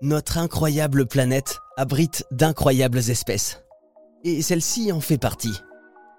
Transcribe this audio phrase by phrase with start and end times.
[0.00, 3.64] Notre incroyable planète abrite d'incroyables espèces.
[4.22, 5.54] Et celle-ci en fait partie.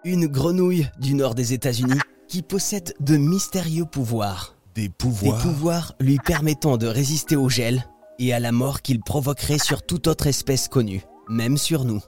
[0.04, 4.58] Une grenouille du nord des États-Unis qui possède de mystérieux pouvoirs.
[4.76, 5.38] Des pouvoirs.
[5.38, 7.86] Des pouvoirs lui permettant de résister au gel
[8.20, 12.02] et à la mort qu'il provoquerait sur toute autre espèce connue, même sur nous.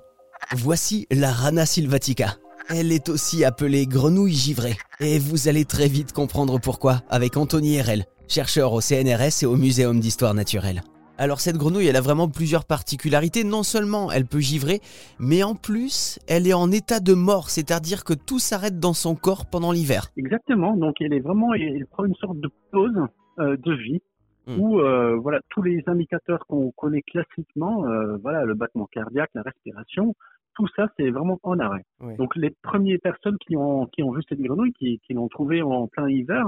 [0.51, 2.35] Voici la Rana sylvatica.
[2.67, 4.77] Elle est aussi appelée grenouille givrée.
[4.99, 9.55] Et vous allez très vite comprendre pourquoi avec Anthony Herel, chercheur au CNRS et au
[9.55, 10.83] Muséum d'histoire naturelle.
[11.21, 13.43] Alors cette grenouille, elle a vraiment plusieurs particularités.
[13.43, 14.79] Non seulement elle peut givrer,
[15.19, 19.13] mais en plus, elle est en état de mort, c'est-à-dire que tout s'arrête dans son
[19.13, 20.07] corps pendant l'hiver.
[20.17, 20.75] Exactement.
[20.75, 23.05] Donc elle est vraiment, elle prend une sorte de pause
[23.37, 24.01] euh, de vie
[24.47, 24.59] Hmm.
[24.59, 29.43] où euh, voilà tous les indicateurs qu'on connaît classiquement, euh, voilà le battement cardiaque, la
[29.43, 30.15] respiration,
[30.55, 31.83] tout ça c'est vraiment en arrêt.
[31.99, 32.15] Oui.
[32.15, 35.61] Donc les premières personnes qui ont qui ont vu cette grenouille, qui, qui l'ont trouvée
[35.61, 36.43] en plein hiver,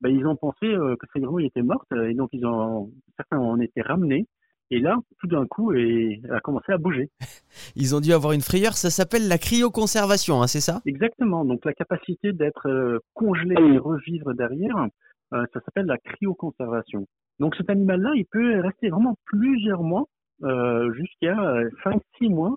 [0.00, 3.38] ben, ils ont pensé euh, que cette grenouille était morte et donc ils ont certains
[3.38, 4.26] en étaient ramenés.
[4.70, 7.08] Et là, tout d'un coup, elle a commencé à bouger.
[7.76, 10.82] Ils ont dû avoir une frayeur, ça s'appelle la cryoconservation, hein, c'est ça?
[10.86, 11.44] Exactement.
[11.44, 14.88] Donc la capacité d'être euh, congelé et revivre derrière,
[15.32, 17.06] euh, ça s'appelle la cryoconservation.
[17.38, 20.06] Donc cet animal-là, il peut rester vraiment plusieurs mois,
[20.42, 21.36] euh, jusqu'à
[21.84, 22.56] 5-6 mois,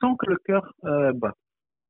[0.00, 1.34] sans que le cœur euh, bat.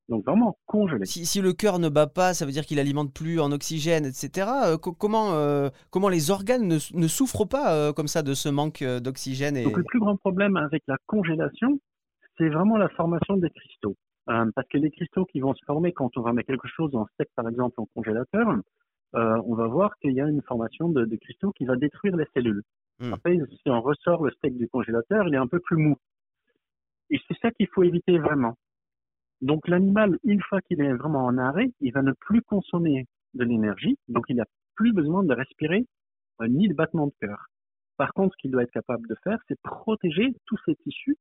[0.08, 1.04] Donc vraiment congelé.
[1.04, 4.06] si, si le cœur ne bat pas, ça veut dire qu'il alimente plus en oxygène,
[4.06, 4.48] etc.
[4.64, 8.32] Euh, co- comment, euh, comment les organes ne, ne souffrent pas euh, comme ça de
[8.32, 9.64] ce manque d'oxygène et...
[9.64, 11.78] Donc le plus grand problème avec la congélation,
[12.38, 13.96] c'est vraiment la formation des cristaux.
[14.26, 17.06] Parce que les cristaux qui vont se former quand on va mettre quelque chose en
[17.14, 18.46] steak, par exemple, en congélateur,
[19.14, 22.26] on va voir qu'il y a une formation de, de cristaux qui va détruire les
[22.34, 22.62] cellules.
[23.00, 23.14] Hmm.
[23.14, 25.96] Après, si on ressort le steak du congélateur, il est un peu plus mou.
[27.10, 28.54] Et c'est ça qu'il faut éviter vraiment.
[29.40, 33.44] Donc l'animal, une fois qu'il est vraiment en arrêt, il va ne plus consommer de
[33.44, 35.86] l'énergie, donc il n'a plus besoin de respirer
[36.40, 37.46] euh, ni de battement de cœur.
[37.96, 41.16] Par contre, ce qu'il doit être capable de faire, c'est protéger tous ces tissus,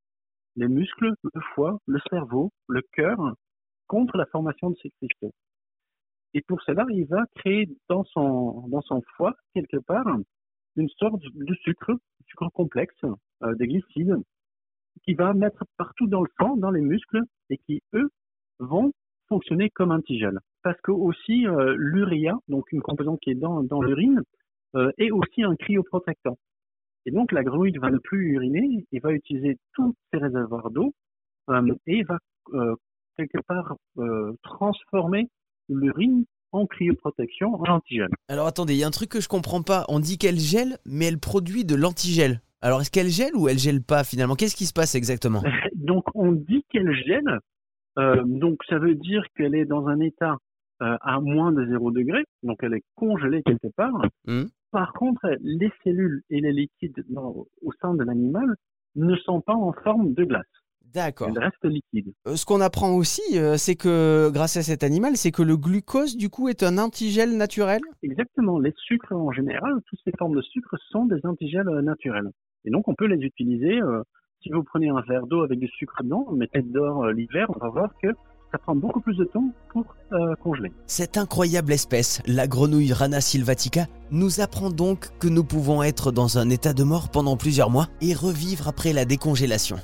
[0.56, 3.18] les muscles, le foie, le cerveau, le cœur,
[3.86, 5.32] contre la formation de ces cristaux.
[6.34, 10.06] Et pour cela, il va créer dans son, dans son foie, quelque part,
[10.76, 11.92] une sorte de sucre,
[12.26, 12.94] sucre complexe,
[13.42, 14.16] euh, des glycides,
[15.04, 18.10] qui va mettre partout dans le sang, dans les muscles, et qui, eux,
[18.58, 18.92] vont
[19.28, 20.38] fonctionner comme antigel.
[20.62, 24.22] Parce que aussi, euh, l'uréa, donc une composante qui est dans, dans l'urine,
[24.74, 26.36] euh, est aussi un cryoprotectant.
[27.06, 30.92] Et donc, la grenouille va ne plus uriner et va utiliser tous ses réservoirs d'eau
[31.48, 32.18] euh, et va
[32.52, 32.74] euh,
[33.16, 35.28] quelque part euh, transformer
[35.68, 38.08] l'urine en cryoprotection, en antigène.
[38.28, 39.84] Alors attendez, il y a un truc que je comprends pas.
[39.88, 42.40] On dit qu'elle gèle, mais elle produit de l'antigel.
[42.60, 44.34] Alors est-ce qu'elle gèle ou elle gèle pas finalement?
[44.34, 45.42] Qu'est-ce qui se passe exactement?
[45.74, 47.38] Donc, on dit qu'elle gèle.
[47.98, 50.36] Euh, donc, ça veut dire qu'elle est dans un état
[50.82, 52.24] euh, à moins de 0 degré.
[52.42, 54.00] Donc, elle est congelée quelque part.
[54.26, 54.44] Hmm.
[54.70, 58.54] Par contre, les cellules et les liquides dans- au sein de l'animal
[58.94, 60.44] ne sont pas en forme de glace.
[60.94, 61.28] D'accord.
[61.30, 62.12] Elles restent liquides.
[62.26, 65.56] Euh, Ce qu'on apprend aussi, euh, c'est que grâce à cet animal, c'est que le
[65.56, 67.80] glucose du coup est un antigel naturel.
[68.02, 68.58] Exactement.
[68.58, 72.30] Les sucres en général, toutes ces formes de sucre sont des antigels euh, naturels.
[72.64, 73.78] Et donc, on peut les utiliser.
[74.42, 77.70] si vous prenez un verre d'eau avec du sucre dedans, mettez dehors l'hiver, on va
[77.70, 78.08] voir que
[78.52, 80.72] ça prend beaucoup plus de temps pour euh, congeler.
[80.86, 86.38] Cette incroyable espèce, la grenouille Rana sylvatica, nous apprend donc que nous pouvons être dans
[86.38, 89.76] un état de mort pendant plusieurs mois et revivre après la décongélation.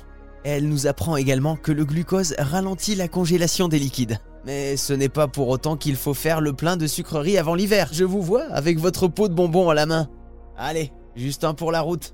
[0.47, 4.19] Elle nous apprend également que le glucose ralentit la congélation des liquides.
[4.45, 7.89] Mais ce n'est pas pour autant qu'il faut faire le plein de sucreries avant l'hiver.
[7.91, 10.07] Je vous vois avec votre pot de bonbons à la main.
[10.55, 12.13] Allez, juste un pour la route.